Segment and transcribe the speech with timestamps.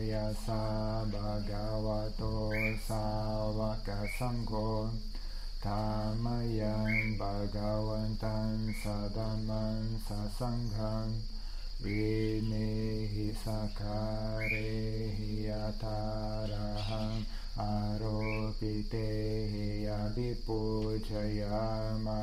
[0.00, 2.32] Yasa Bhagavato
[2.80, 4.88] Savaka Sangho
[5.62, 11.10] Tamayan Bhagavantan Sadaman Sasangham
[11.82, 17.26] Vinehi Sakarehi Ataraham
[17.58, 19.04] Aropitehi
[19.84, 22.20] Abhipujayama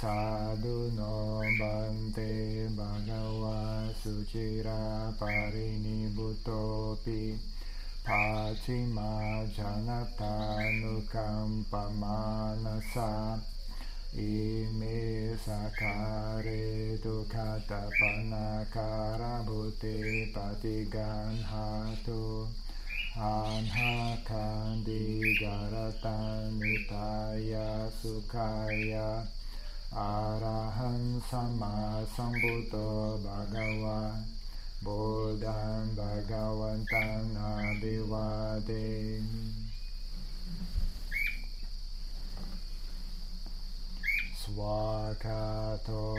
[0.00, 2.32] Sadhu no bante
[2.72, 7.36] bhagava suchira parinibutopi
[8.02, 13.36] Pachima janata nukampamanasa
[14.16, 22.48] Ime sakare dukkata panakara bhuti patiganhatu
[23.20, 29.28] Anha kandi garatanitaya sukaya
[29.90, 34.14] Arahant sama sambuto bhagawa
[34.86, 39.18] Bodhan bhagavantan abhivade
[44.38, 46.14] Swakato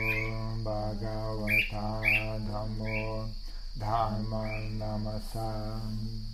[0.60, 1.88] bhagavata
[2.44, 3.24] dhammo
[3.80, 4.44] dhamma
[4.76, 6.31] namasam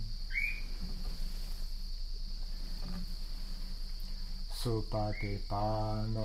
[4.63, 6.17] สุปฏิปันโน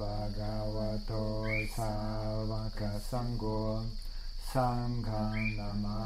[0.00, 0.76] บากาว
[1.06, 1.12] โต
[1.76, 1.94] สา
[2.50, 3.44] วกสังโฆ
[4.52, 5.10] สังฆ
[5.58, 6.02] นามา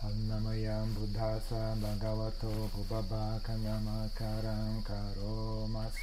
[0.00, 5.20] อันนามยามบุทัสสะบากาวโตภูบาบาคัญมาคารังคาร
[5.74, 6.02] มาสเส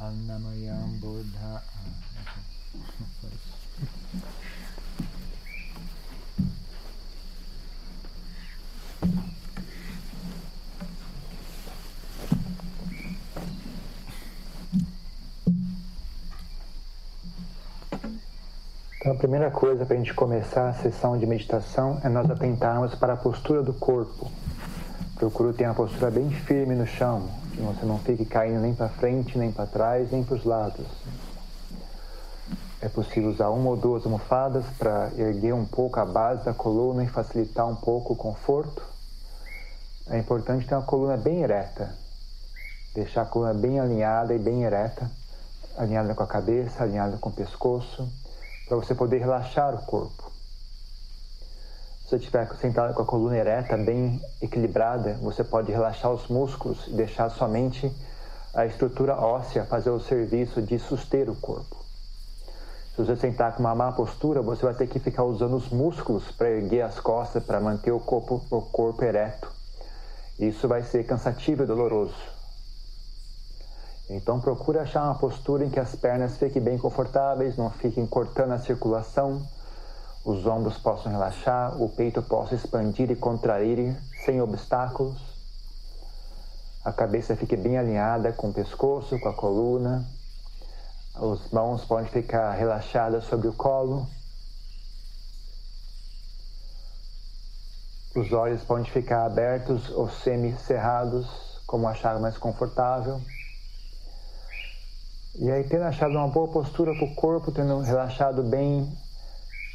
[0.00, 1.62] Annamayam Buddha
[19.02, 22.94] Então, a primeira coisa para a gente começar a sessão de meditação é nós atentarmos
[22.94, 24.30] para a postura do corpo.
[25.16, 28.88] Procure ter uma postura bem firme no chão, que você não fique caindo nem para
[28.88, 30.86] frente, nem para trás, nem para os lados.
[32.80, 37.04] É possível usar uma ou duas almofadas para erguer um pouco a base da coluna
[37.04, 38.82] e facilitar um pouco o conforto.
[40.08, 41.94] É importante ter uma coluna bem ereta,
[42.94, 45.08] deixar a coluna bem alinhada e bem ereta,
[45.76, 48.08] alinhada com a cabeça, alinhada com o pescoço
[48.66, 50.31] para você poder relaxar o corpo.
[52.12, 56.90] Você estiver sentado com a coluna ereta, bem equilibrada, você pode relaxar os músculos e
[56.90, 57.90] deixar somente
[58.52, 61.74] a estrutura óssea fazer o serviço de suster o corpo.
[62.94, 66.30] Se você sentar com uma má postura, você vai ter que ficar usando os músculos
[66.32, 69.50] para erguer as costas, para manter o corpo, o corpo ereto.
[70.38, 72.14] Isso vai ser cansativo e doloroso.
[74.10, 78.52] Então procure achar uma postura em que as pernas fiquem bem confortáveis, não fiquem cortando
[78.52, 79.40] a circulação,
[80.24, 85.18] os ombros possam relaxar, o peito possa expandir e contrair sem obstáculos.
[86.84, 90.04] A cabeça fique bem alinhada com o pescoço, com a coluna.
[91.14, 94.06] As mãos podem ficar relaxadas sobre o colo.
[98.14, 101.26] Os olhos podem ficar abertos ou semi-cerrados,
[101.66, 103.20] como achar mais confortável.
[105.34, 108.92] E aí, tendo achado uma boa postura para o corpo, tendo relaxado bem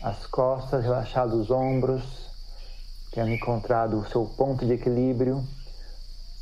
[0.01, 2.03] as costas, relaxado os ombros,
[3.11, 5.43] tendo encontrado o seu ponto de equilíbrio,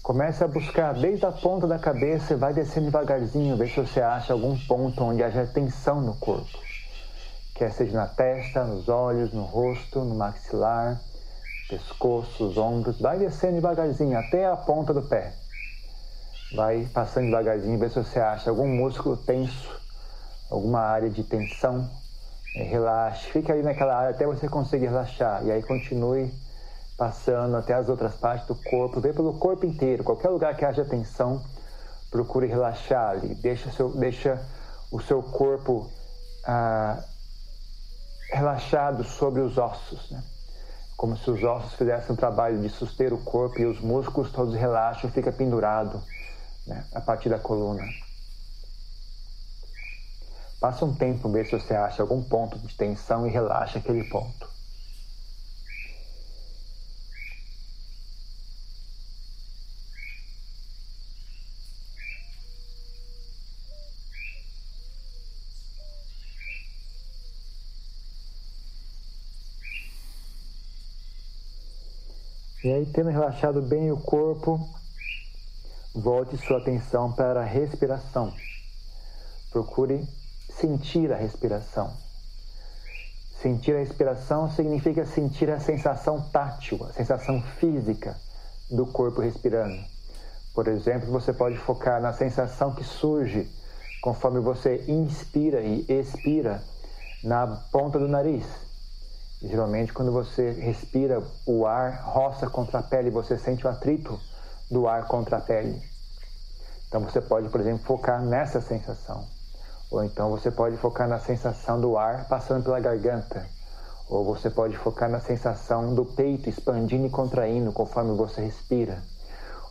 [0.03, 4.01] comece a buscar desde a ponta da cabeça e vai descendo devagarzinho, ver se você
[4.01, 6.59] acha algum ponto onde haja tensão no corpo.
[7.55, 10.99] Quer seja na testa, nos olhos, no rosto, no maxilar,
[11.69, 15.33] pescoço, os ombros, vai descendo devagarzinho até a ponta do pé.
[16.53, 19.81] Vai passando devagarzinho, vê se você acha algum músculo tenso,
[20.51, 21.89] alguma área de tensão.
[22.63, 25.45] Relaxe, fique aí naquela área até você conseguir relaxar.
[25.45, 26.33] E aí continue
[26.97, 30.85] passando até as outras partes do corpo, vê pelo corpo inteiro, qualquer lugar que haja
[30.85, 31.43] tensão,
[32.09, 33.35] procure relaxar ali.
[33.35, 34.41] Deixa seu, deixa
[34.89, 35.89] o seu corpo
[36.45, 37.03] ah,
[38.31, 40.23] relaxado sobre os ossos, né?
[40.95, 44.55] como se os ossos fizessem o trabalho de suster o corpo e os músculos todos
[44.55, 46.01] relaxam, fica pendurado
[46.65, 46.85] né?
[46.93, 47.83] a partir da coluna.
[50.65, 54.49] Passa um tempo, ver se você acha algum ponto de tensão e relaxa aquele ponto.
[72.63, 74.67] E aí, tendo relaxado bem o corpo,
[75.93, 78.33] volte sua atenção para a respiração.
[79.51, 80.24] Procure
[80.59, 81.91] sentir a respiração.
[83.41, 88.15] Sentir a respiração significa sentir a sensação tátil, a sensação física
[88.71, 89.83] do corpo respirando.
[90.53, 93.47] Por exemplo, você pode focar na sensação que surge
[94.01, 96.63] conforme você inspira e expira
[97.23, 98.45] na ponta do nariz
[99.41, 104.19] Geralmente, quando você respira, o ar roça contra a pele, você sente o atrito
[104.71, 105.81] do ar contra a pele.
[106.87, 109.27] Então, você pode, por exemplo, focar nessa sensação.
[109.95, 113.45] Ou então, você pode focar na sensação do ar passando pela garganta.
[114.09, 119.01] Ou você pode focar na sensação do peito expandindo e contraindo conforme você respira.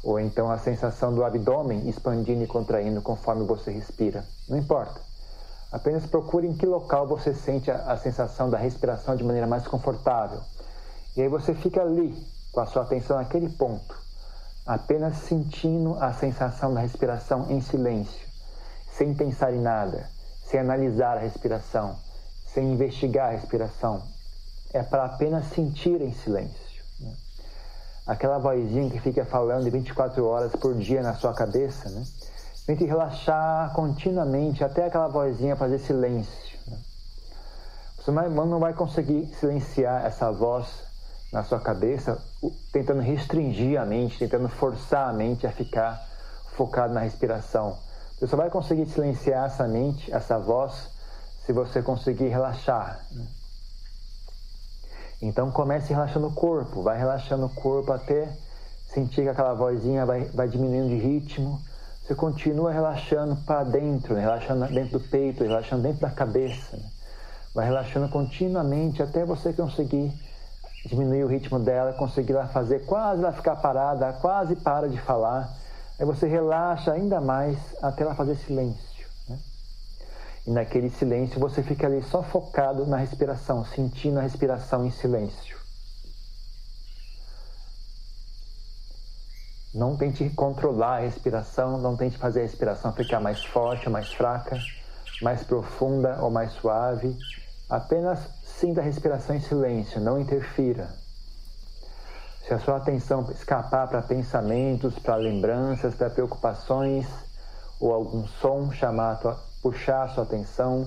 [0.02, 4.24] Ou então, a sensação do abdômen expandindo e contraindo conforme você respira.
[4.48, 4.98] Não importa.
[5.70, 9.68] Apenas procure em que local você sente a, a sensação da respiração de maneira mais
[9.68, 10.40] confortável.
[11.14, 12.16] E aí você fica ali,
[12.50, 13.94] com a sua atenção naquele ponto,
[14.64, 18.26] apenas sentindo a sensação da respiração em silêncio,
[18.90, 20.13] sem pensar em nada,
[20.54, 21.96] sem analisar a respiração,
[22.46, 24.00] sem investigar a respiração.
[24.72, 26.84] É para apenas sentir em silêncio.
[27.00, 27.12] Né?
[28.06, 32.04] Aquela vozinha que fica falando 24 horas por dia na sua cabeça, né?
[32.66, 36.58] Tente relaxar continuamente até aquela vozinha fazer silêncio.
[36.68, 36.78] Né?
[37.96, 40.68] Você não vai conseguir silenciar essa voz
[41.32, 42.22] na sua cabeça
[42.72, 46.00] tentando restringir a mente, tentando forçar a mente a ficar
[46.52, 47.76] focado na respiração.
[48.18, 50.88] Você só vai conseguir silenciar essa mente, essa voz,
[51.44, 53.04] se você conseguir relaxar.
[53.10, 53.26] Né?
[55.22, 58.28] Então comece relaxando o corpo, vai relaxando o corpo até
[58.86, 61.60] sentir que aquela vozinha vai, vai diminuindo de ritmo
[62.04, 64.20] você continua relaxando para dentro, né?
[64.20, 66.76] relaxando dentro do peito, relaxando dentro da cabeça.
[66.76, 66.84] Né?
[67.54, 70.12] Vai relaxando continuamente até você conseguir
[70.84, 75.50] diminuir o ritmo dela, conseguir ela fazer quase ela ficar parada, quase para de falar.
[75.98, 79.06] Aí você relaxa ainda mais até ela fazer silêncio.
[79.28, 79.38] Né?
[80.46, 85.56] E naquele silêncio você fica ali só focado na respiração, sentindo a respiração em silêncio.
[89.72, 94.12] Não tente controlar a respiração, não tente fazer a respiração ficar mais forte ou mais
[94.12, 94.60] fraca,
[95.20, 97.16] mais profunda ou mais suave.
[97.68, 101.03] Apenas sinta a respiração em silêncio, não interfira.
[102.46, 107.06] Se a sua atenção escapar para pensamentos, para lembranças, para preocupações,
[107.80, 110.86] ou algum som chamar tua, puxar a sua atenção,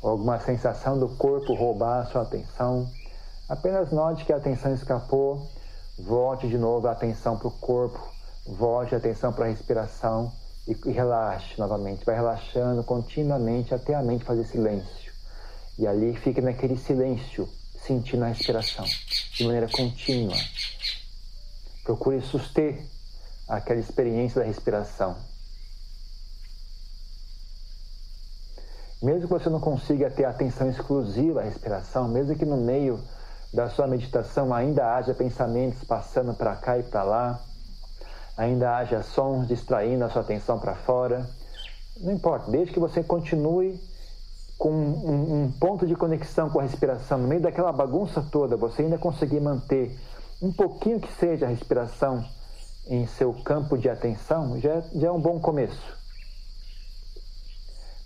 [0.00, 2.88] ou alguma sensação do corpo roubar a sua atenção,
[3.50, 5.46] apenas note que a atenção escapou,
[5.98, 8.00] volte de novo a atenção para o corpo,
[8.46, 10.32] volte a atenção para a respiração
[10.66, 12.02] e, e relaxe novamente.
[12.06, 15.12] Vai relaxando continuamente até a mente fazer silêncio.
[15.78, 17.46] E ali fique naquele silêncio,
[17.86, 20.36] sentindo a respiração de maneira contínua.
[21.82, 22.82] Procure suster
[23.48, 25.16] aquela experiência da respiração.
[29.02, 32.98] Mesmo que você não consiga ter atenção exclusiva à respiração, mesmo que no meio
[33.52, 37.40] da sua meditação ainda haja pensamentos passando para cá e para lá,
[38.34, 41.28] ainda haja sons distraindo a sua atenção para fora.
[41.98, 43.78] Não importa, desde que você continue
[44.58, 48.82] com um, um, ponto de conexão com a respiração, no meio daquela bagunça toda, você
[48.82, 49.98] ainda conseguir manter
[50.40, 52.24] um pouquinho que seja a respiração
[52.86, 55.96] em seu campo de atenção, já, já é um bom começo.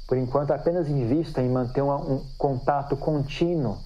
[0.07, 3.79] Por enquanto, apenas invista em manter um, um contato contínuo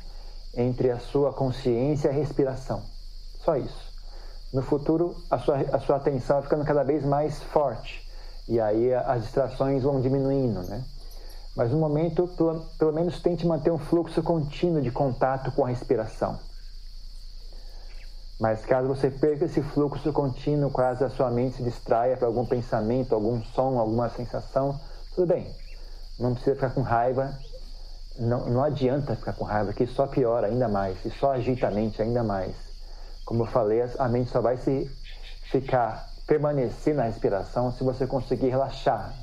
[0.54, 2.82] entre a sua consciência e a respiração.
[3.44, 3.92] Só isso
[4.52, 8.06] no futuro a sua, a sua atenção vai ficando cada vez mais forte
[8.46, 10.84] e aí as distrações vão diminuindo, né?
[11.54, 15.68] Mas no momento, pelo, pelo menos tente manter um fluxo contínuo de contato com a
[15.68, 16.38] respiração.
[18.40, 22.44] Mas caso você perca esse fluxo contínuo, caso a sua mente se distraia para algum
[22.44, 24.80] pensamento, algum som, alguma sensação,
[25.14, 25.54] tudo bem.
[26.18, 27.38] Não precisa ficar com raiva.
[28.18, 31.70] Não, não adianta ficar com raiva, que só piora ainda mais, e só agita a
[31.70, 32.54] mente ainda mais.
[33.24, 34.90] Como eu falei, a mente só vai se
[35.50, 39.14] ficar, permanecer na respiração se você conseguir relaxar.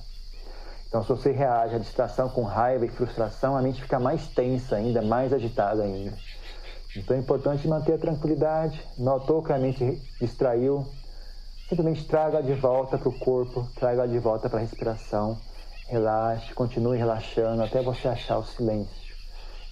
[0.90, 4.76] Então, se você reage à distração com raiva e frustração, a mente fica mais tensa
[4.76, 6.18] ainda, mais agitada ainda.
[6.98, 8.84] Então, é importante manter a tranquilidade.
[8.98, 10.88] Notou que a mente distraiu,
[11.70, 15.40] simplesmente traga de volta para o corpo, traga de volta para a respiração.
[15.88, 19.16] Relaxe, continue relaxando até você achar o silêncio.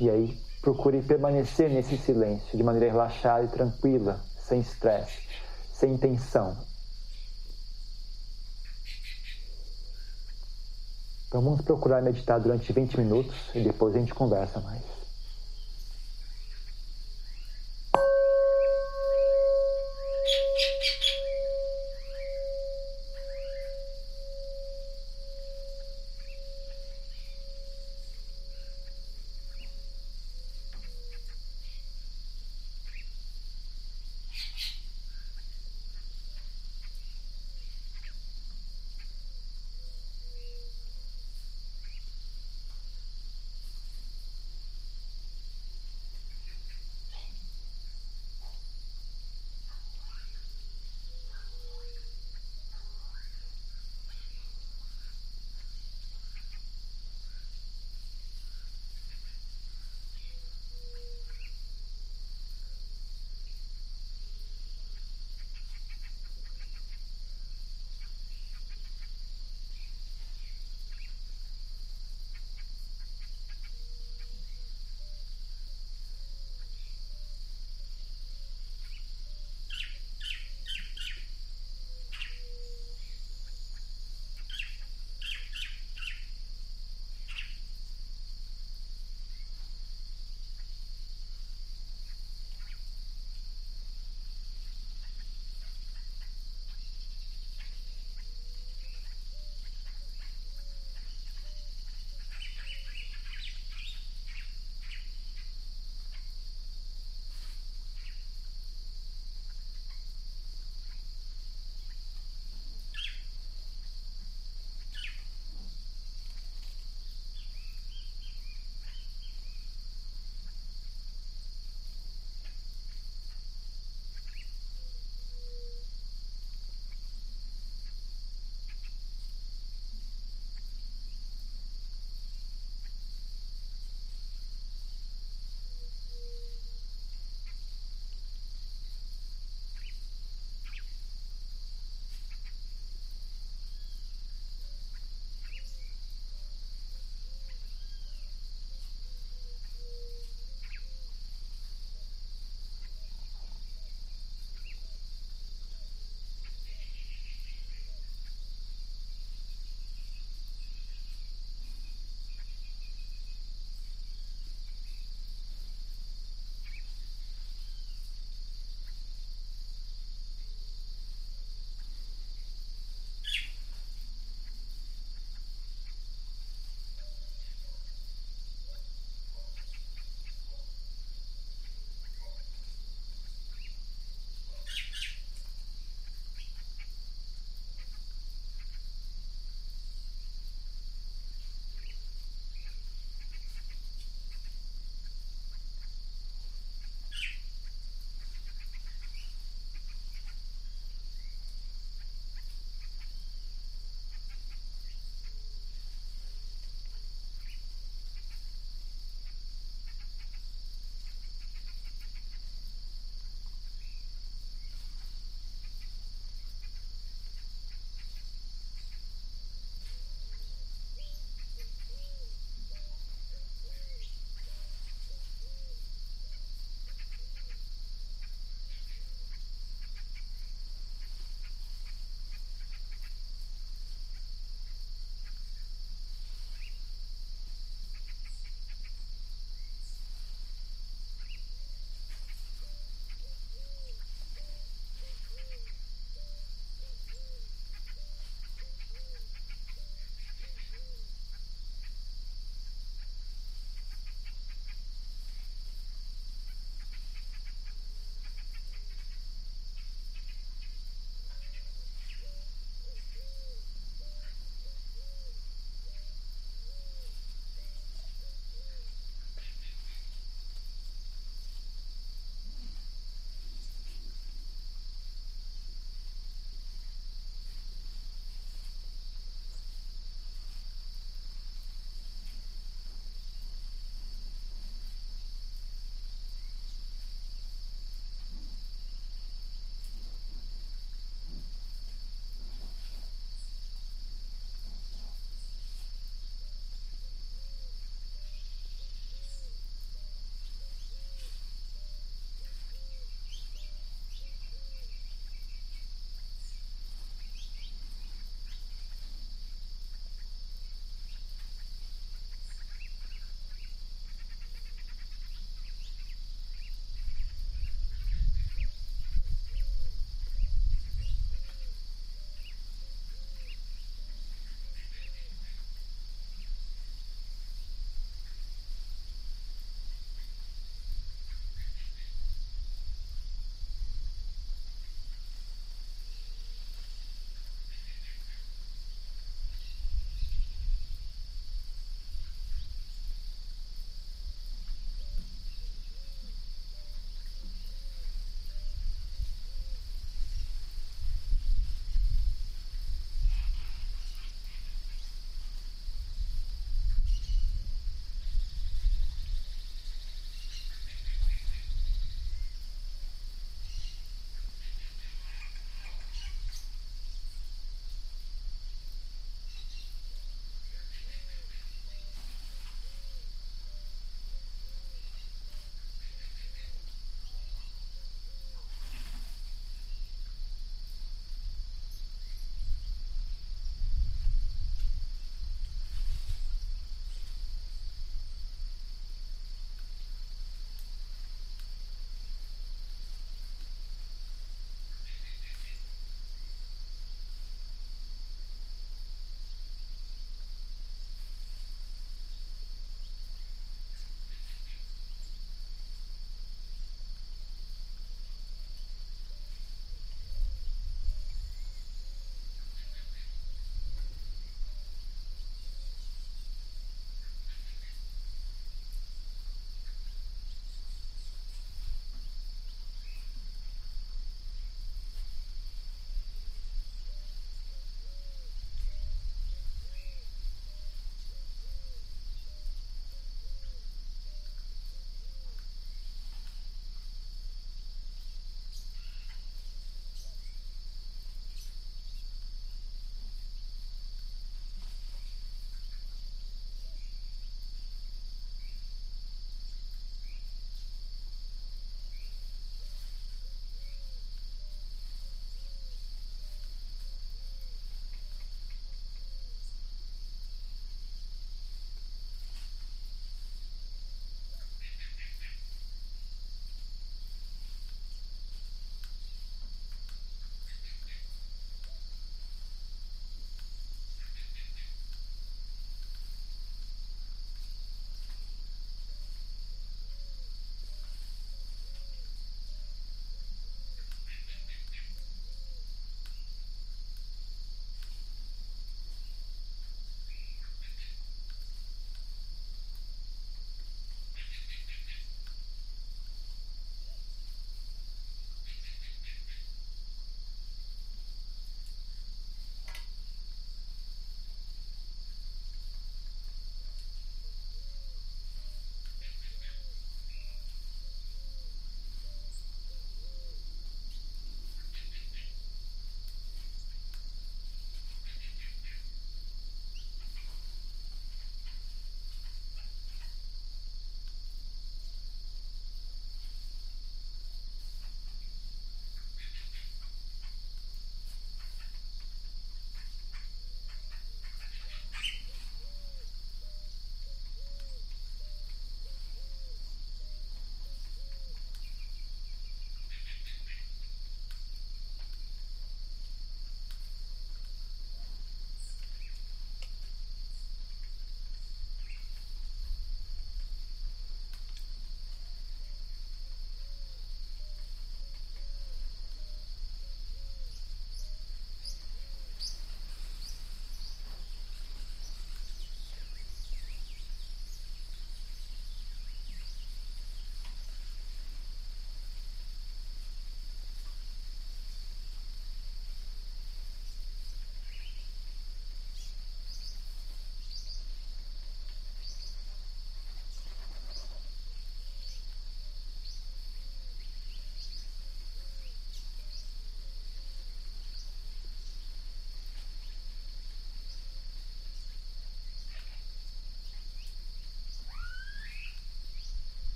[0.00, 5.22] E aí, procure permanecer nesse silêncio de maneira relaxada e tranquila, sem estresse,
[5.72, 6.73] sem tensão.
[11.34, 14.93] Então vamos procurar meditar durante 20 minutos e depois a gente conversa mais.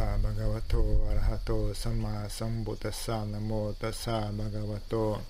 [0.00, 5.20] Bhagavato arahato samma sambuddhassa namo tassa bhagavato.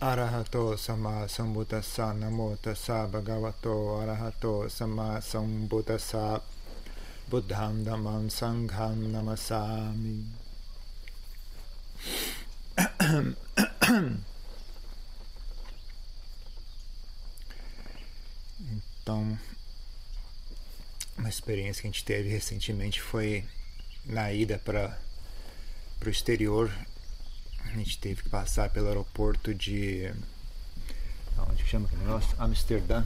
[0.00, 4.00] Arahato samma sambuddhassa namo tassa bhagavato.
[4.00, 6.40] Arahato samma sambuddhassa
[7.28, 10.24] buddham dhammam sangham namasami.
[19.02, 19.38] Então
[21.18, 23.44] uma experiência que a gente teve recentemente foi
[24.04, 24.96] na ida para
[26.04, 26.70] o exterior.
[27.64, 30.12] A gente teve que passar pelo aeroporto de.
[31.50, 32.34] Onde chama aquele negócio?
[32.38, 33.04] Amsterdã.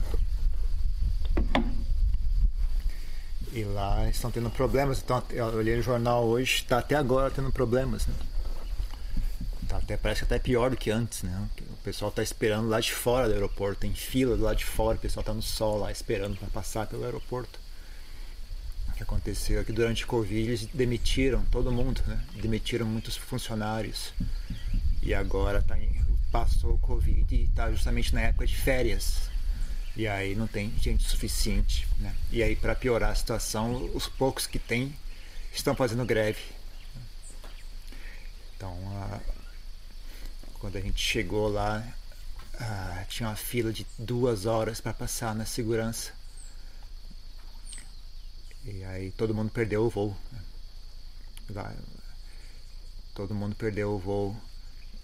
[3.51, 4.99] E lá estão tendo problemas.
[4.99, 8.07] Então, eu olhei no jornal hoje, está até agora tendo problemas.
[8.07, 8.15] Né?
[9.67, 11.21] Tá até, parece que até pior do que antes.
[11.21, 11.49] Né?
[11.71, 14.97] O pessoal está esperando lá de fora do aeroporto, tem fila do lado de fora,
[14.97, 17.62] o pessoal está no sol lá esperando para passar pelo aeroporto
[18.93, 22.23] que aconteceu é que durante o Covid eles demitiram todo mundo, né?
[22.41, 24.13] demitiram muitos funcionários.
[25.01, 29.29] E agora tá em, passou o Covid e está justamente na época de férias.
[29.95, 31.87] E aí não tem gente suficiente.
[31.99, 32.15] Né?
[32.31, 34.95] E aí, para piorar a situação, os poucos que tem
[35.53, 36.41] estão fazendo greve.
[38.55, 39.19] Então, a,
[40.53, 41.85] quando a gente chegou lá,
[42.59, 46.22] a, tinha uma fila de duas horas para passar na segurança
[48.65, 50.15] e aí todo mundo perdeu o voo.
[51.49, 51.75] Né?
[53.13, 54.35] Todo mundo perdeu o voo.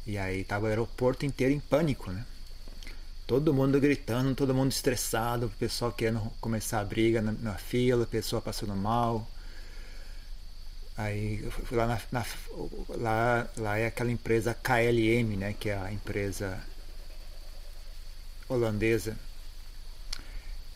[0.08, 2.26] E aí tava o aeroporto inteiro em pânico, né?
[3.28, 8.06] Todo mundo gritando, todo mundo estressado, o pessoal querendo começar a briga na, na fila,
[8.06, 9.30] a pessoa passando mal.
[10.98, 12.26] Aí lá, na, na,
[12.90, 15.54] lá, lá é aquela empresa KLM, né?
[15.54, 16.60] Que é a empresa
[18.48, 19.16] holandesa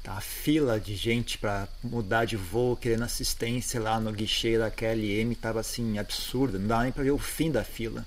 [0.06, 5.32] a fila de gente para mudar de voo, querendo assistência lá no guichê da KLM
[5.32, 8.06] estava assim absurda, não dava nem para ver o fim da fila.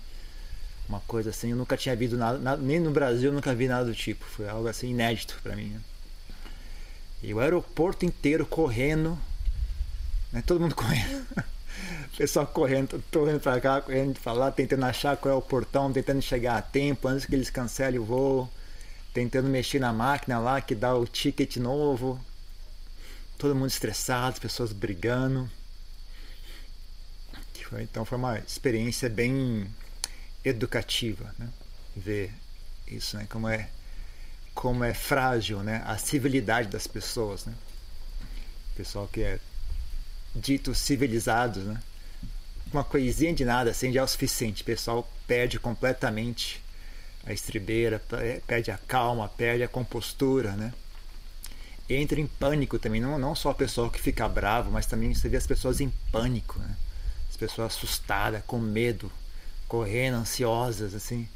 [0.88, 3.66] Uma coisa assim, eu nunca tinha visto nada, nada, nem no Brasil eu nunca vi
[3.66, 5.70] nada do tipo, foi algo assim inédito para mim.
[5.70, 5.80] Né?
[7.22, 9.18] E o aeroporto inteiro correndo,
[10.32, 10.42] né?
[10.46, 11.26] todo mundo correndo.
[12.12, 15.92] o pessoal correndo, correndo para cá, correndo para lá, tentando achar qual é o portão,
[15.92, 18.50] tentando chegar a tempo antes que eles cancelem o voo
[19.16, 22.22] tentando mexer na máquina lá que dá o ticket novo.
[23.38, 25.50] Todo mundo estressado, as pessoas brigando.
[27.80, 29.66] Então foi uma experiência bem
[30.44, 31.48] educativa, né?
[31.96, 32.30] Ver
[32.86, 33.26] isso, né?
[33.30, 33.70] Como é
[34.54, 35.82] como é frágil, né?
[35.86, 37.54] A civilidade das pessoas, né?
[38.76, 39.40] Pessoal que é
[40.34, 41.80] dito civilizados, né?
[42.70, 44.60] Uma coisinha de nada assim já é o suficiente.
[44.60, 46.62] O pessoal perde completamente
[47.26, 48.00] a estribeira,
[48.46, 50.72] perde a calma, perde a compostura, né?
[51.88, 55.28] Entra em pânico também, não, não só a pessoa que fica bravo, mas também você
[55.28, 56.76] vê as pessoas em pânico, né?
[57.28, 59.10] As pessoas assustadas, com medo,
[59.68, 61.28] correndo, ansiosas, assim.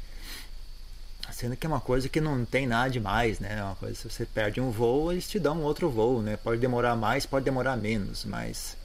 [1.31, 3.57] Sendo que é uma coisa que não tem nada demais, né?
[3.59, 6.35] É uma coisa, se você perde um voo, eles te dão outro voo, né?
[6.37, 8.75] Pode demorar mais, pode demorar menos, mas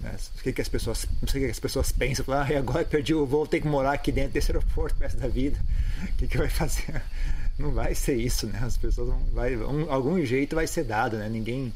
[0.00, 0.14] né?
[0.38, 2.84] O que, que as pessoas, não sei o que as pessoas pensam, falam, ah, agora
[2.84, 5.58] perdi o voo, tenho que morar aqui dentro desse aeroporto o resto da vida.
[6.02, 7.02] O que, que vai fazer?
[7.58, 8.60] Não vai ser isso, né?
[8.62, 11.26] As pessoas vão, vai, um, algum jeito vai ser dado, né?
[11.28, 11.72] Ninguém,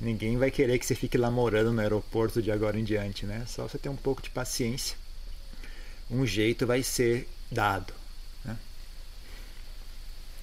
[0.00, 3.44] ninguém vai querer que você fique lá morando no aeroporto de agora em diante, né?
[3.46, 4.96] Só você ter um pouco de paciência.
[6.10, 7.94] Um jeito vai ser dado.
[8.44, 8.56] Né?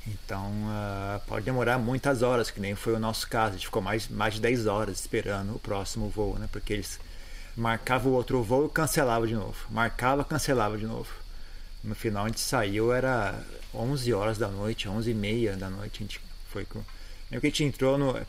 [0.07, 3.49] Então uh, pode demorar muitas horas, que nem foi o nosso caso.
[3.49, 6.47] A gente ficou mais, mais de 10 horas esperando o próximo voo, né?
[6.49, 6.99] Porque eles
[7.59, 9.55] marcava o outro voo e cancelava de novo.
[9.69, 11.09] Marcava, cancelava de novo.
[11.83, 13.43] No final a gente saiu, era
[13.73, 15.97] 11 horas da noite, 11 e meia da noite.
[15.97, 16.81] A gente foi com.
[17.29, 18.15] Nem que a gente entrou no.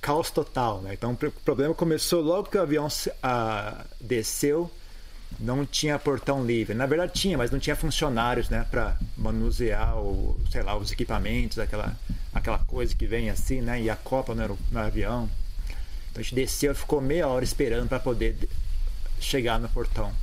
[0.00, 0.94] Caos total, né?
[0.94, 2.88] Então o problema começou logo que o avião
[4.00, 4.68] desceu,
[5.38, 6.74] não tinha portão livre.
[6.74, 11.60] Na verdade tinha, mas não tinha funcionários, né, para manusear o, sei lá, os equipamentos,
[11.60, 11.96] aquela,
[12.34, 15.30] aquela coisa que vem assim, né, e a copa no, no avião.
[16.12, 18.36] Então a gente desceu, ficou meia hora esperando para poder
[19.18, 20.14] chegar no portão.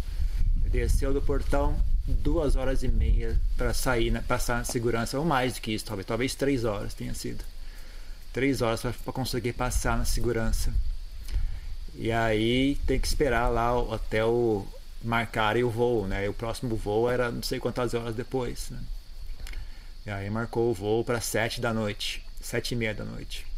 [0.72, 1.76] Desceu do portão
[2.06, 5.86] duas horas e meia para sair, né, passar na segurança, ou mais do que isso,
[5.86, 7.44] talvez, talvez três horas tenha sido.
[8.32, 10.72] Três horas para conseguir passar na segurança.
[11.96, 14.68] E aí tem que esperar lá até o
[15.04, 16.26] marcarem o voo, né?
[16.26, 18.80] E o próximo voo era não sei quantas horas depois, né?
[20.06, 23.49] E aí marcou o voo para sete da noite, sete e meia da noite.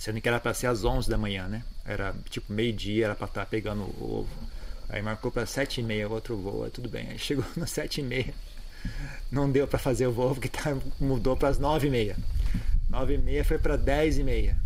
[0.00, 1.62] Sendo que era para ser às 11 da manhã, né?
[1.84, 4.48] Era tipo meio-dia, era para estar tá pegando o ovo.
[4.88, 7.10] Aí marcou para 7 e meia outro voo, aí tudo bem.
[7.10, 8.32] Aí chegou no 7 e meia,
[9.30, 12.16] não deu para fazer o voo porque tá, mudou para as 9 e meia.
[12.88, 14.56] 9 e meia foi para 10 e meia.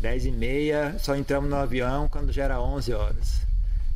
[0.00, 3.42] 10 e meia, só entramos no avião quando já era 11 horas.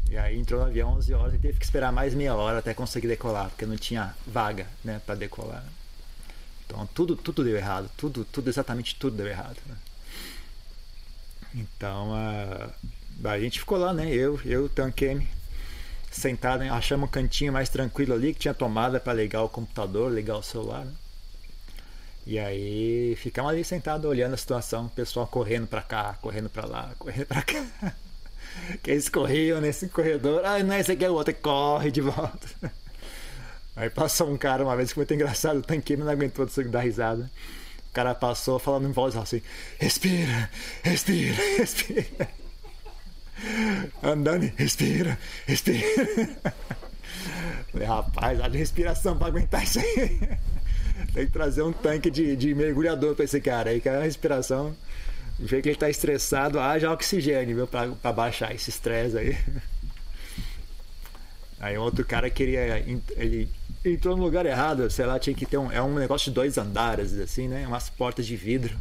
[0.09, 2.73] E aí entrou no avião 11 horas e teve que esperar mais meia hora até
[2.73, 5.65] conseguir decolar, porque não tinha vaga né, para decolar.
[6.65, 9.59] Então tudo, tudo deu errado, tudo, tudo, exatamente tudo deu errado.
[9.67, 9.75] Né?
[11.55, 12.71] Então a,
[13.31, 14.13] a gente ficou lá, né?
[14.13, 15.29] Eu, eu, Tankemi,
[16.11, 20.37] sentado, achamos um cantinho mais tranquilo ali, que tinha tomada para ligar o computador, ligar
[20.37, 20.85] o celular.
[20.85, 20.93] Né?
[22.27, 26.67] E aí ficamos ali sentados olhando a situação, o pessoal correndo para cá, correndo para
[26.67, 27.65] lá, correndo para cá.
[28.83, 30.45] que eles corriam nesse corredor.
[30.45, 32.49] Ah, não, esse aqui é o outro, corre de volta.
[33.77, 36.65] Aí passou um cara uma vez que foi muito engraçado, o tanqueiro não aguentou de
[36.65, 37.31] dar risada.
[37.95, 39.41] Cara passou falando em voz assim:
[39.79, 40.51] respira,
[40.83, 42.29] respira, respira.
[44.03, 45.17] Andando, respira,
[45.47, 45.87] respira.
[47.87, 50.29] Rapaz, a respiração para aguentar isso aí.
[51.13, 54.75] Tem que trazer um tanque de, de mergulhador para esse cara aí, que a respiração.
[55.39, 57.67] Do jeito que ele está estressado, haja oxigênio, viu?
[57.67, 59.39] Para baixar esse estresse aí.
[61.65, 62.85] Aí outro cara queria.
[63.17, 63.49] Ele
[63.83, 65.73] entrou no lugar errado, sei lá, tinha que ter um.
[65.73, 67.67] É um negócio de dois andares, assim, né?
[67.67, 68.79] Umas portas de vidro.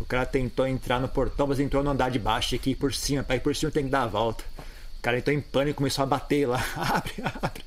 [0.00, 3.22] O cara tentou entrar no portão, mas entrou no andar de baixo aqui por cima.
[3.22, 4.42] Para ir por cima tem que dar a volta.
[4.98, 6.60] O cara entrou em pânico começou a bater lá.
[6.74, 7.64] abre, abre.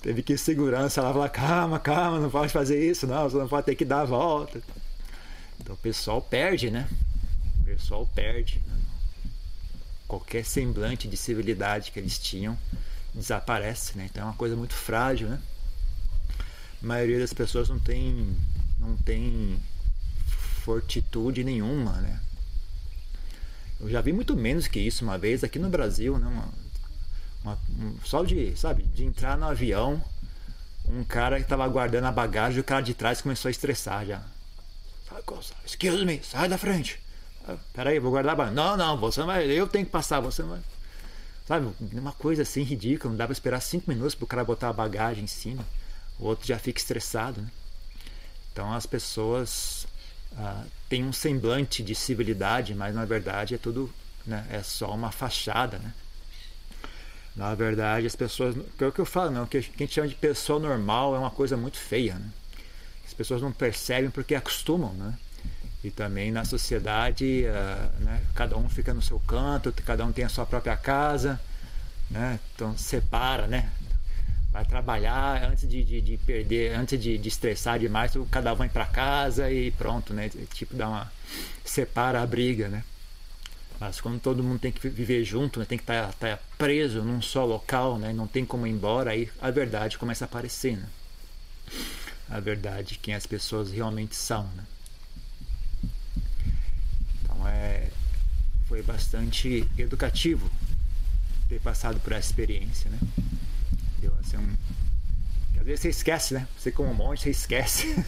[0.00, 3.48] Teve que ir segurança lá falar, calma, calma, não pode fazer isso, não, você não
[3.48, 4.62] pode ter que dar a volta.
[5.58, 6.88] Então o pessoal perde, né?
[7.62, 8.62] O pessoal perde.
[10.06, 12.56] Qualquer semblante de civilidade que eles tinham
[13.18, 14.08] desaparece, né?
[14.10, 15.40] Então é uma coisa muito frágil, né?
[16.82, 18.36] A maioria das pessoas não tem,
[18.78, 19.60] não tem
[20.64, 22.20] fortitude nenhuma, né?
[23.80, 26.26] Eu já vi muito menos que isso uma vez aqui no Brasil, né?
[26.26, 26.48] Uma,
[27.44, 30.02] uma, um, só de, sabe, de entrar no avião,
[30.88, 34.22] um cara que estava guardando a bagagem, o cara de trás começou a estressar já.
[35.64, 37.00] Excuse me, sai da frente.
[37.46, 38.56] Ah, peraí, vou guardar a bagagem.
[38.56, 39.46] Não, não, você não vai.
[39.46, 40.60] Eu tenho que passar, você não vai.
[41.48, 44.72] Sabe, uma coisa assim ridícula, não dá pra esperar cinco minutos pro cara botar a
[44.72, 45.64] bagagem em cima.
[46.18, 47.48] O outro já fica estressado, né?
[48.52, 49.86] Então as pessoas
[50.36, 53.90] ah, têm um semblante de civilidade, mas na verdade é tudo,
[54.26, 55.94] né, é só uma fachada, né?
[57.34, 58.54] Na verdade, as pessoas.
[58.78, 59.44] É o que eu falo, não.
[59.44, 62.30] O que a gente chama de pessoa normal é uma coisa muito feia, né?
[63.06, 65.16] As pessoas não percebem porque acostumam, né?
[65.82, 70.24] E também na sociedade, uh, né, cada um fica no seu canto, cada um tem
[70.24, 71.40] a sua própria casa,
[72.10, 72.40] né?
[72.54, 73.70] Então separa, né?
[74.50, 78.68] Vai trabalhar antes de, de, de perder, antes de, de, estressar demais, cada um vai
[78.68, 80.28] para casa e pronto, né?
[80.52, 81.12] Tipo, dá uma.
[81.64, 82.82] separa a briga, né?
[83.80, 87.02] Mas quando todo mundo tem que viver junto, né, tem que estar tá, tá preso
[87.02, 90.76] num só local, né, não tem como ir embora, aí a verdade começa a aparecer.
[90.76, 90.88] Né?
[92.28, 94.42] A verdade, quem as pessoas realmente são.
[94.56, 94.64] Né?
[97.38, 97.86] Então é,
[98.66, 100.50] foi bastante educativo
[101.48, 102.90] ter passado por essa experiência.
[102.90, 102.98] Né?
[104.00, 104.56] Deu assim um.
[105.58, 106.46] Às vezes você esquece, né?
[106.58, 107.86] Você como um monte, você esquece.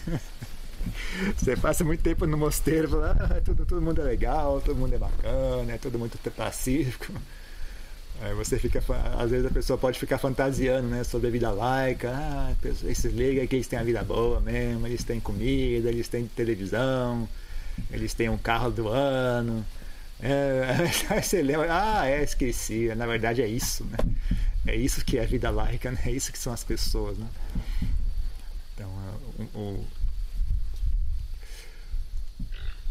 [1.37, 4.95] Você passa muito tempo no mosteiro, fala, ah, todo, todo mundo é legal, todo mundo
[4.95, 7.13] é bacana, é todo mundo pacífico.
[8.19, 8.83] Aí você fica,
[9.15, 12.11] às vezes a pessoa pode ficar fantasiando, né, sobre a vida laica.
[12.11, 12.55] Ah,
[12.85, 17.29] esses leigos aqui eles têm a vida boa mesmo, eles têm comida, eles têm televisão,
[17.89, 19.65] eles têm um carro do ano.
[20.19, 20.75] É,
[21.21, 22.93] você lembra, ah, é, esqueci.
[22.95, 23.97] Na verdade é isso, né?
[24.67, 25.99] É isso que é a vida laica, né?
[26.05, 27.27] É isso que são as pessoas, né?
[28.73, 28.89] Então,
[29.53, 29.87] o, o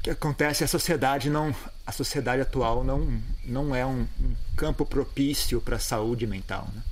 [0.02, 1.54] que acontece a sociedade não
[1.86, 6.82] a sociedade atual não não é um, um campo propício para a saúde mental né?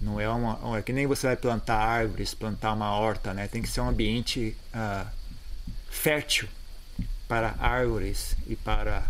[0.00, 3.60] não é uma é que nem você vai plantar árvores plantar uma horta né tem
[3.60, 5.06] que ser um ambiente uh,
[5.90, 6.48] fértil
[7.32, 9.06] para árvores e para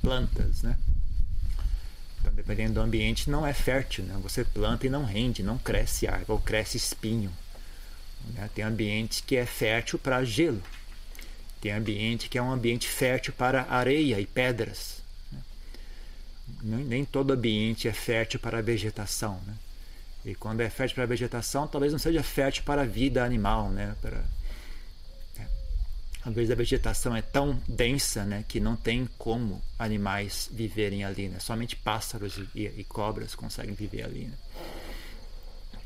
[0.00, 0.76] plantas né
[2.20, 6.06] então dependendo do ambiente não é fértil né você planta e não rende não cresce
[6.06, 7.32] árvore ou cresce espinho
[8.34, 8.48] né?
[8.54, 10.62] tem ambiente que é fértil para gelo
[11.60, 15.02] tem ambiente que é um ambiente fértil para areia e pedras.
[16.62, 16.84] Né?
[16.86, 19.40] Nem todo ambiente é fértil para a vegetação.
[19.46, 19.54] Né?
[20.26, 23.70] E quando é fértil para a vegetação, talvez não seja fértil para a vida animal.
[23.70, 23.94] Né?
[24.00, 24.22] Para.
[26.26, 31.28] Às vezes a vegetação é tão densa né, que não tem como animais viverem ali.
[31.28, 31.38] Né?
[31.38, 34.24] Somente pássaros e, e cobras conseguem viver ali.
[34.24, 34.34] Né?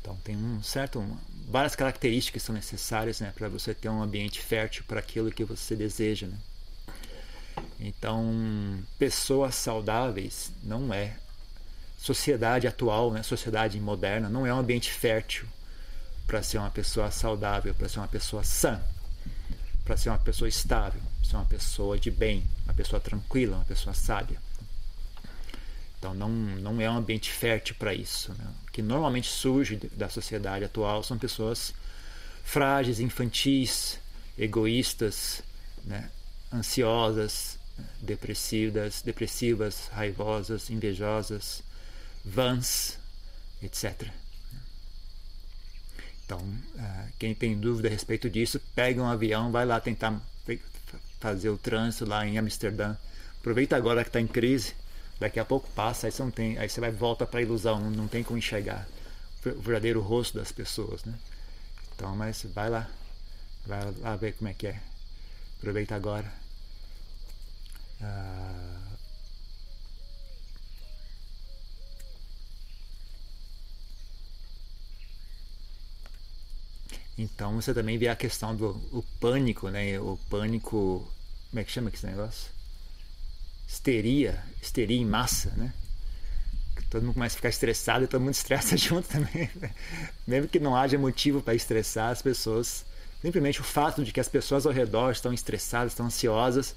[0.01, 1.05] Então tem um certo,
[1.47, 5.75] várias características são necessárias né, para você ter um ambiente fértil para aquilo que você
[5.75, 6.25] deseja.
[6.25, 6.37] Né?
[7.79, 11.17] Então, pessoas saudáveis não é.
[11.99, 15.47] Sociedade atual, né, sociedade moderna, não é um ambiente fértil
[16.25, 18.81] para ser uma pessoa saudável, para ser uma pessoa sã.
[19.83, 23.93] Para ser uma pessoa estável, ser uma pessoa de bem, uma pessoa tranquila, uma pessoa
[23.93, 24.39] sábia.
[25.97, 28.33] Então não, não é um ambiente fértil para isso.
[28.33, 28.47] Né?
[28.67, 31.73] O que normalmente surge da sociedade atual são pessoas
[32.43, 33.99] frágeis, infantis,
[34.37, 35.43] egoístas,
[35.83, 36.09] né?
[36.51, 37.59] ansiosas,
[38.01, 41.61] depressivas, depressivas, raivosas, invejosas,
[42.25, 42.97] vãs,
[43.61, 44.09] etc.
[46.31, 46.41] Então,
[46.79, 50.17] ah, quem tem dúvida a respeito disso, pega um avião, vai lá tentar
[51.19, 52.95] fazer o trânsito lá em Amsterdã.
[53.37, 54.73] Aproveita agora que está em crise,
[55.19, 57.81] daqui a pouco passa, aí você não tem, aí você vai volta para a ilusão,
[57.91, 58.87] não tem como enxergar
[59.45, 61.13] o verdadeiro rosto das pessoas, né?
[61.93, 62.89] Então, mas vai lá,
[63.67, 64.79] vai lá ver como é que é.
[65.57, 66.31] Aproveita agora.
[68.01, 68.70] Ah,
[77.21, 79.99] Então você também vê a questão do o pânico, né?
[79.99, 81.07] O pânico.
[81.49, 82.49] Como é que chama esse negócio?
[83.67, 85.71] Histeria, histeria em massa, né?
[86.89, 89.49] Todo mundo começa a ficar estressado e todo mundo estressa junto também.
[89.55, 89.71] Né?
[90.27, 92.85] Mesmo que não haja motivo para estressar as pessoas,
[93.21, 96.75] simplesmente o fato de que as pessoas ao redor estão estressadas, estão ansiosas,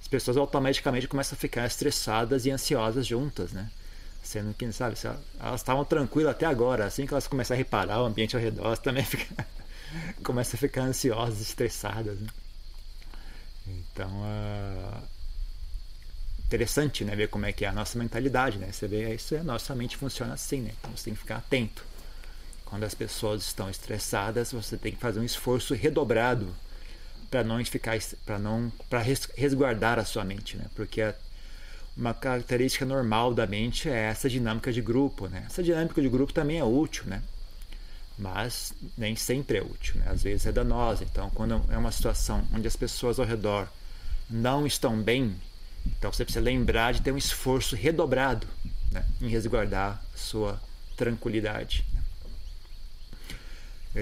[0.00, 3.70] as pessoas automaticamente começam a ficar estressadas e ansiosas juntas, né?
[4.22, 4.96] Sendo que, sabe,
[5.38, 8.78] elas estavam tranquilas até agora, assim que elas começam a reparar o ambiente ao redor,
[8.78, 9.44] também ficam
[10.22, 12.18] começa a ficar ansiosas, estressadas.
[12.18, 12.28] Né?
[13.66, 15.02] Então, uh,
[16.46, 18.58] interessante né, ver como é que é a nossa mentalidade.
[18.58, 18.70] Né?
[18.72, 20.60] Você vê, isso, a nossa mente funciona assim.
[20.60, 20.72] Né?
[20.78, 21.84] Então, você tem que ficar atento.
[22.64, 26.54] Quando as pessoas estão estressadas, você tem que fazer um esforço redobrado
[27.30, 29.00] para não ficar para não para
[29.36, 30.66] resguardar a sua mente, né?
[30.74, 31.14] Porque
[31.96, 35.44] uma característica normal da mente é essa dinâmica de grupo, né?
[35.46, 37.22] Essa dinâmica de grupo também é útil, né?
[38.20, 40.06] Mas nem sempre é útil, né?
[40.08, 41.04] às vezes é danosa.
[41.04, 43.66] Então, quando é uma situação onde as pessoas ao redor
[44.28, 45.34] não estão bem,
[45.86, 48.46] então você precisa lembrar de ter um esforço redobrado
[48.92, 49.04] né?
[49.20, 50.60] em resguardar sua
[50.96, 51.84] tranquilidade.
[51.94, 52.02] Né?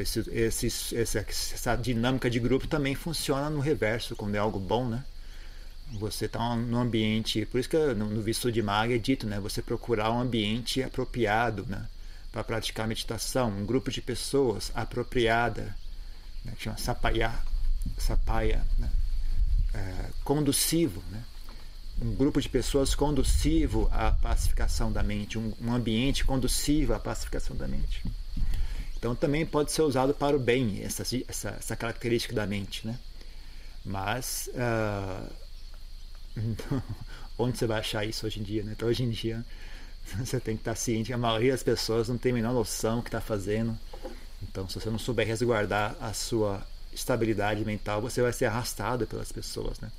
[0.01, 5.03] Esse, esse, essa dinâmica de grupo também funciona no reverso, quando é algo bom, né?
[5.93, 9.41] Você está num ambiente, por isso que no, no Visto de Maga é dito, né?
[9.41, 11.87] Você procurar um ambiente apropriado, né?
[12.31, 15.75] Para praticar meditação, um grupo de pessoas apropriada,
[16.45, 17.35] né, que chama sapaya,
[17.97, 18.91] sapaya né,
[19.75, 21.23] é, conducivo, né,
[22.01, 27.57] um grupo de pessoas conducivo à pacificação da mente, um, um, ambiente conducivo à pacificação
[27.57, 28.05] da mente.
[28.97, 32.99] Então também pode ser usado para o bem essa, essa, essa característica da mente, né?
[33.85, 35.33] Mas uh,
[37.39, 38.63] onde você vai achar isso hoje em dia?
[38.63, 38.73] Né?
[38.73, 39.45] Então hoje em dia
[40.25, 42.97] Você tem que estar ciente que a maioria das pessoas não tem a menor noção
[42.97, 43.79] do que está fazendo.
[44.43, 49.33] Então, se você não souber resguardar a sua estabilidade mental, você vai ser arrastado pelas
[49.33, 49.91] pessoas, né?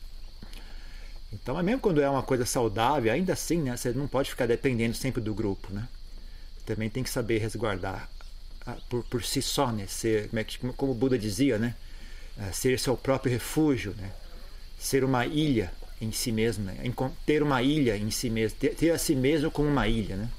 [1.31, 4.95] Então, mesmo quando é uma coisa saudável, ainda assim, né, você não pode ficar dependendo
[4.95, 5.87] sempre do grupo, né?
[6.65, 8.09] Também tem que saber resguardar
[8.89, 9.85] por, por si só, né?
[9.87, 11.75] Ser, como, é que, como o Buda dizia, né?
[12.37, 14.11] É, ser seu próprio refúgio, né?
[14.79, 16.77] Ser uma ilha em si mesmo, né?
[17.25, 20.29] ter uma ilha em si mesmo, ter, ter, a si mesmo como uma ilha, né?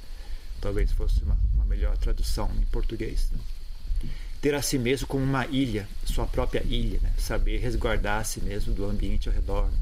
[0.60, 3.30] Talvez fosse uma, uma melhor tradução em português.
[3.30, 3.38] Né?
[4.40, 7.12] Ter a si mesmo como uma ilha, sua própria ilha, né?
[7.18, 9.78] Saber resguardar a si mesmo do ambiente ao redor, né?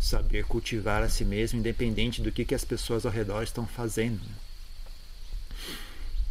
[0.00, 4.18] saber cultivar a si mesmo, independente do que, que as pessoas ao redor estão fazendo.
[4.18, 4.34] Né?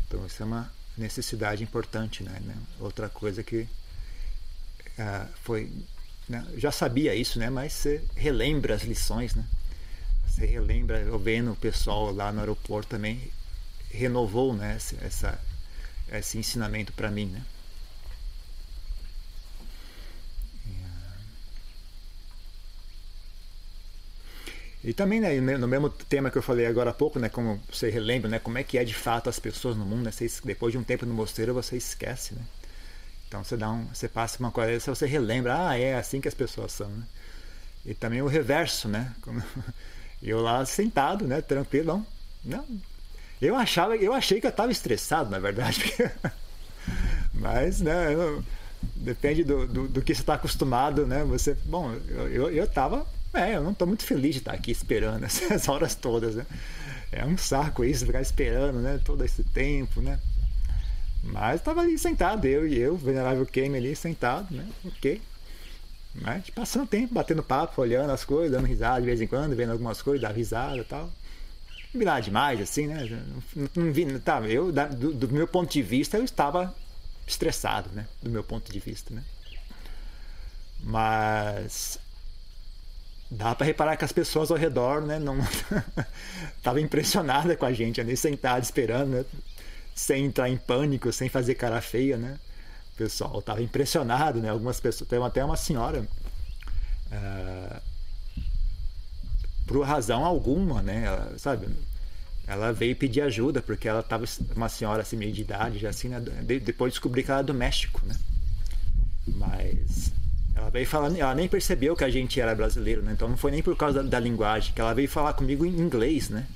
[0.07, 2.41] Então, isso é uma necessidade importante, né?
[2.79, 5.71] Outra coisa que uh, foi
[6.29, 6.45] né?
[6.55, 7.49] Já sabia isso, né?
[7.49, 9.43] Mas você relembra as lições, né?
[10.27, 13.19] Você relembra, eu vendo o pessoal lá no aeroporto também
[13.91, 14.77] renovou, né?
[15.01, 15.39] Essa,
[16.11, 17.43] esse ensinamento para mim, né?
[24.83, 27.89] E também, né, no mesmo tema que eu falei agora há pouco, né, como você
[27.89, 30.71] relembra, né, como é que é de fato as pessoas no mundo, né, você, depois
[30.71, 32.41] de um tempo no mosteiro você esquece, né?
[33.29, 36.33] Então você dá um, você passa uma coisa, você relembra, ah, é assim que as
[36.33, 37.03] pessoas são, né?
[37.85, 39.13] E também o reverso, né?
[39.21, 39.41] Como
[40.21, 42.05] eu lá sentado, né, tranquilo,
[42.43, 42.65] não.
[43.39, 45.93] Eu achava, eu achei que eu estava estressado, na verdade.
[47.31, 48.43] Mas, né, eu,
[48.95, 51.23] depende do, do, do, que você está acostumado, né?
[51.25, 55.23] Você, bom, eu, eu tava, é, eu não estou muito feliz de estar aqui esperando
[55.25, 56.47] essas horas todas, né?
[57.11, 58.99] É um saco isso, ficar esperando, né?
[59.05, 60.19] Todo esse tempo, né?
[61.23, 64.67] Mas estava ali sentado, eu e eu, venerável Kame ali sentado, né?
[64.85, 65.21] Ok.
[66.15, 69.71] Mas passando tempo, batendo papo, olhando as coisas, dando risada de vez em quando, vendo
[69.71, 71.11] algumas coisas, dar risada e tal.
[71.93, 73.21] Não vi nada demais, assim, né?
[73.55, 76.73] Não, não vi, tá, eu, do, do, meu ponto de vista, eu estava
[77.27, 78.07] estressado, né?
[78.21, 79.23] Do meu ponto de vista, né?
[80.81, 81.99] Mas
[83.29, 85.37] dá para reparar que as pessoas ao redor, né, não
[86.63, 89.25] tava impressionada com a gente, ali sentada esperando, né,
[89.99, 92.39] sem entrar em pânico, sem fazer cara feia, né?
[92.95, 94.49] Pessoal tava impressionado, né?
[94.49, 96.07] Algumas pessoas, tem até uma senhora
[97.11, 97.81] uh,
[99.67, 101.03] por razão alguma, né?
[101.05, 101.67] Ela, sabe?
[102.47, 104.23] Ela veio pedir ajuda porque ela estava
[104.55, 106.19] uma senhora assim meio de idade, já assim, né?
[106.63, 108.15] depois descobri que ela é do México, né?
[109.27, 110.13] Mas
[110.55, 113.11] ela veio falando, ela nem percebeu que a gente era brasileiro, né?
[113.11, 115.77] Então não foi nem por causa da, da linguagem, que ela veio falar comigo em
[115.77, 116.47] inglês, né?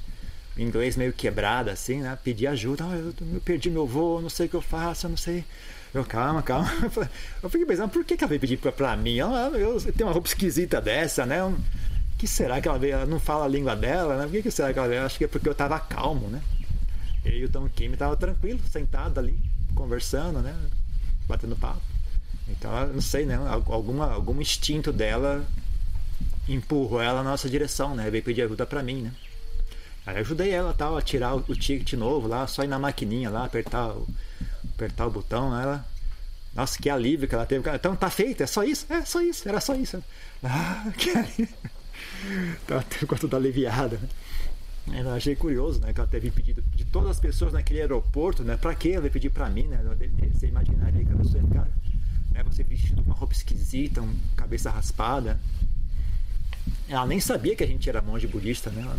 [0.57, 2.17] Inglês meio quebrado, assim, né?
[2.23, 5.09] Pedir ajuda, oh, eu, eu, perdi meu voo, não sei o que eu faço, eu
[5.09, 5.43] não sei.
[5.93, 6.67] Eu, calma, calma.
[7.41, 9.19] Eu fiquei pensando, por que, que ela veio pedir pra, pra mim?
[9.19, 11.43] Ela, eu, eu tenho uma roupa esquisita dessa, né?
[11.43, 11.55] O
[12.17, 12.93] que será que ela veio?
[12.93, 14.23] Ela não fala a língua dela, né?
[14.23, 15.03] Por que, que será que ela veio?
[15.03, 16.41] Acho que é porque eu tava calmo, né?
[17.23, 19.37] E o Tom Kim tava tranquilo, sentado ali,
[19.75, 20.55] conversando, né?
[21.27, 21.81] Batendo papo.
[22.47, 23.35] Então, não sei, né?
[23.67, 25.45] Alguma, algum instinto dela
[26.49, 28.09] empurrou ela na nossa direção, né?
[28.09, 29.11] Veio pedir ajuda para mim, né?
[30.05, 33.45] Aí ajudei ela tal, a tirar o, ticket novo lá, só ir na maquininha lá,
[33.45, 34.07] apertar o,
[34.73, 35.57] apertar o botão.
[35.59, 35.85] Ela,
[36.53, 37.69] nossa, que alívio que ela teve.
[37.69, 38.85] Então tá feito, é só isso?
[38.89, 40.03] É só isso, era só isso.
[40.43, 41.49] Ah, que alívio.
[42.63, 43.99] Então, ficou toda aliviada.
[44.87, 45.01] Né?
[45.01, 45.93] Eu achei curioso, né?
[45.93, 48.57] Que ela teve pedido de todas as pessoas naquele aeroporto, né?
[48.57, 49.79] Pra que ela pedir pra mim, né?
[50.33, 51.43] Você imaginaria que a pessoa,
[52.31, 52.43] né?
[52.43, 55.39] Você vestido uma roupa esquisita, um cabeça raspada.
[56.87, 58.81] Ela nem sabia que a gente era monge budista, né?
[58.81, 58.97] Ela,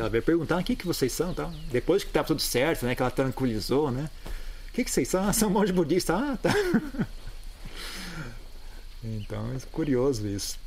[0.00, 1.52] ela veio perguntar o que, que vocês são, tal.
[1.70, 2.94] Depois que estava tudo certo, né?
[2.94, 4.08] Que ela tranquilizou, né?
[4.68, 5.28] O que, que vocês são?
[5.28, 6.14] Ah, são monge budista.
[6.16, 6.54] Ah, tá.
[9.02, 10.58] Então é curioso isso.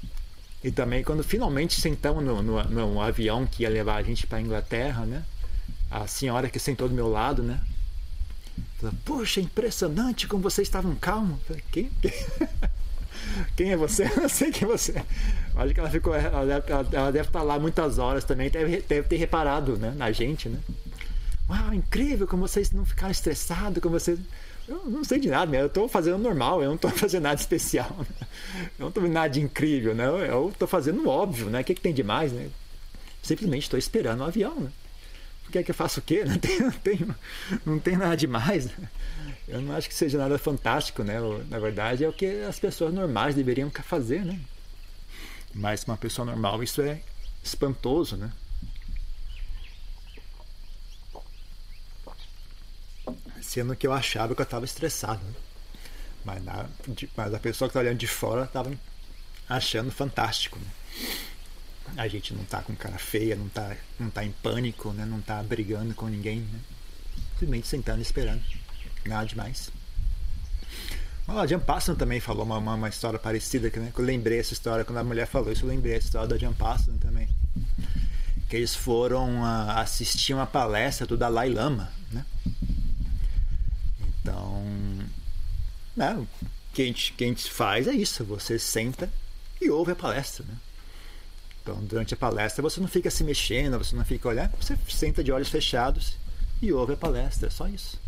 [0.63, 4.37] E também quando finalmente sentamos no, no, no avião que ia levar a gente para
[4.37, 5.25] a Inglaterra, né?
[5.89, 7.59] A senhora que sentou do meu lado, né?
[8.79, 11.41] Falou, Poxa, impressionante como vocês estavam calmos.
[11.43, 11.91] Falei, quem?
[13.61, 14.05] Quem é você?
[14.17, 14.91] Eu não sei quem é você.
[15.55, 16.15] Acho que ela ficou.
[16.15, 20.11] Ela deve, ela deve estar lá muitas horas também, deve, deve ter reparado né, na
[20.11, 20.57] gente, né?
[21.47, 24.17] Uau, incrível como vocês não ficaram estressados, como vocês.
[24.67, 25.61] Eu não sei de nada, né?
[25.61, 27.95] eu estou fazendo normal, eu não estou fazendo nada especial.
[27.99, 28.27] Né?
[28.79, 30.05] Eu não estou fazendo nada de incrível, né?
[30.07, 31.61] Eu estou fazendo óbvio, né?
[31.61, 32.49] O que, que tem de mais, né?
[33.21, 34.71] Simplesmente estou esperando o um avião, né?
[35.43, 36.25] Por que é que eu faço o quê?
[36.25, 37.07] Não tem, não tem,
[37.63, 38.65] não tem nada demais.
[38.65, 38.73] Né?
[39.47, 41.17] Eu não acho que seja nada fantástico, né?
[41.49, 44.39] Na verdade, é o que as pessoas normais deveriam fazer, né?
[45.53, 47.01] Mas uma pessoa normal, isso é
[47.43, 48.31] espantoso, né?
[53.41, 55.21] Sendo que eu achava que eu estava estressado.
[55.25, 55.33] Né?
[56.23, 56.69] Mas, na,
[57.17, 58.71] mas a pessoa que está olhando de fora estava
[59.49, 60.57] achando fantástico.
[60.57, 60.67] Né?
[61.97, 65.05] A gente não está com cara feia, não está não tá em pânico, né?
[65.05, 66.39] não está brigando com ninguém.
[66.39, 66.59] Né?
[67.33, 68.41] Simplesmente sentando e esperando.
[69.05, 69.71] Nada demais.
[71.27, 74.39] a Jan Passon também falou uma, uma, uma, história parecida, que, né, que eu lembrei
[74.39, 77.27] essa história, quando a mulher falou isso, eu lembrei essa história da Jan Passon também.
[78.49, 82.25] Que eles foram uh, assistir uma palestra do Dalai Lama, né?
[84.21, 84.63] Então,
[85.95, 86.27] né, o
[86.73, 89.11] que a, gente, que a gente faz é isso, você senta
[89.59, 90.55] e ouve a palestra, né?
[91.61, 95.23] Então, durante a palestra, você não fica se mexendo, você não fica olhando, você senta
[95.23, 96.17] de olhos fechados
[96.59, 98.00] e ouve a palestra, é só isso.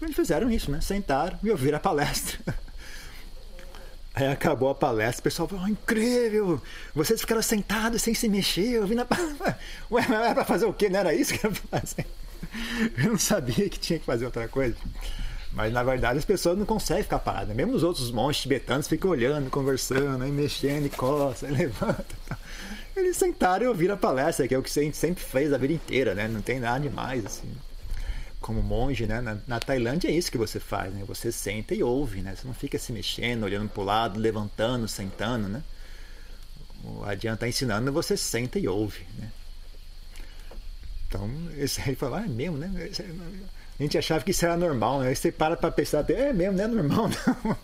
[0.00, 0.80] Eles fizeram isso, né?
[0.80, 2.38] Sentaram e ouviram a palestra.
[4.14, 6.60] Aí acabou a palestra, o pessoal falou: oh, incrível!
[6.94, 9.58] Vocês ficaram sentados sem se mexer, ouvindo a palestra.
[9.90, 10.88] Ué, mas era pra fazer o quê?
[10.88, 12.06] Não era isso que era pra fazer?
[12.98, 14.76] Eu não sabia que tinha que fazer outra coisa.
[15.52, 17.54] Mas na verdade as pessoas não conseguem ficar paradas.
[17.54, 22.04] Mesmo os outros monges tibetanos ficam olhando, conversando, aí mexendo, e coça, aí levanta.
[22.96, 25.58] Eles sentaram e ouviram a palestra, que é o que a gente sempre fez a
[25.58, 26.26] vida inteira, né?
[26.28, 27.48] Não tem nada demais, assim
[28.40, 29.20] como monge, né?
[29.20, 31.04] Na, na, Tailândia é isso que você faz, né?
[31.06, 32.34] Você senta e ouve, né?
[32.34, 35.62] Você não fica se mexendo, olhando para o lado, levantando, sentando, né?
[36.82, 39.30] O Adian está ensinando, você senta e ouve, né?
[41.06, 42.70] Então, esse aí fala, ah, é mesmo, né?
[43.78, 45.08] A gente achava que isso era normal, né?
[45.08, 47.10] Aí você para para pensar, é mesmo, não é normal,
[47.44, 47.56] não.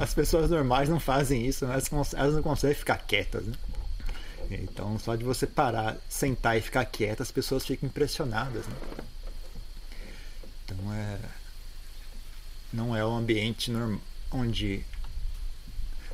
[0.00, 1.74] As pessoas normais não fazem isso, né?
[1.74, 3.54] elas, não conseguem ficar quietas, né?
[4.50, 8.74] Então, só de você parar, sentar e ficar quieta, as pessoas ficam impressionadas, né?
[10.70, 11.18] Então é
[12.72, 13.72] não é um ambiente
[14.30, 14.84] onde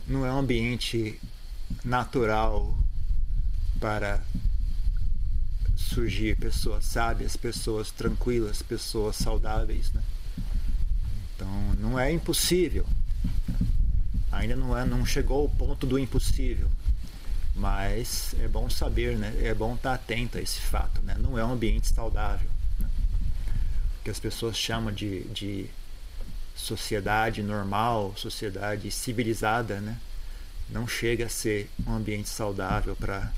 [0.07, 1.21] não é um ambiente
[1.85, 2.75] natural
[3.79, 4.23] para
[5.77, 10.03] surgir pessoas sábias, pessoas tranquilas, pessoas saudáveis, né?
[11.35, 12.87] Então não é impossível.
[14.33, 16.71] Ainda não é, não chegou ao ponto do impossível.
[17.55, 19.35] Mas é bom saber, né?
[19.43, 21.17] É bom estar atento a esse fato, né?
[21.19, 22.56] Não é um ambiente saudável
[24.07, 25.67] que as pessoas chamam de, de
[26.55, 29.99] sociedade normal, sociedade civilizada, né?
[30.71, 33.33] não chega a ser um ambiente saudável para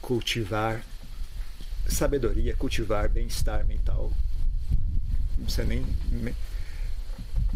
[0.00, 0.82] cultivar
[1.86, 4.10] sabedoria, cultivar bem-estar mental.
[5.36, 5.84] Não nem.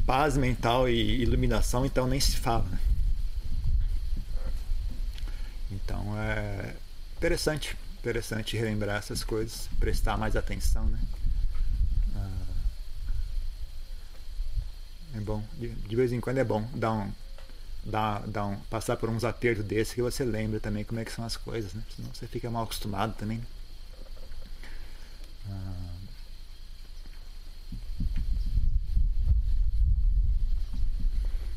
[0.04, 2.64] Paz mental e iluminação, então nem se fala.
[2.64, 2.78] Né?
[5.70, 6.74] Então é
[7.16, 10.98] interessante, interessante relembrar essas coisas, prestar mais atenção, né?
[15.14, 17.12] É bom, de, de vez em quando é bom dar um,
[17.84, 21.12] dar, dar um, passar por uns apertos desses que você lembra também como é que
[21.12, 21.82] são as coisas, né?
[21.94, 23.38] Senão você fica mal acostumado também.
[23.38, 23.44] Né?
[25.50, 25.92] Ah,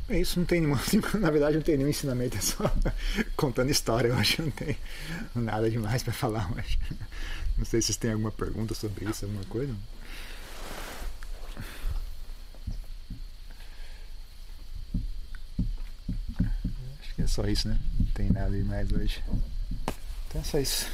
[0.08, 0.78] É isso, não tem nenhum,
[1.20, 2.64] na verdade não tem nenhum ensinamento, é só
[3.36, 4.78] contando história, eu acho, não tem
[5.34, 6.78] nada demais para falar, mas
[7.58, 9.74] não sei se vocês têm alguma pergunta sobre isso, alguma coisa.
[17.16, 17.80] Acho que é só isso, né?
[17.98, 19.24] Não tem nada demais hoje.
[20.28, 20.86] Então é só isso.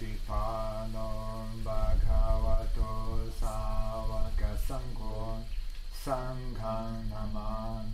[0.00, 5.44] Satipano Bhagavato Savaka Sangho
[5.92, 7.84] Sanghang Namah